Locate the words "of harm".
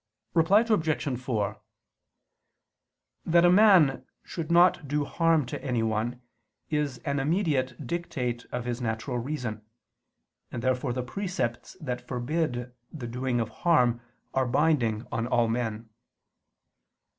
13.39-14.01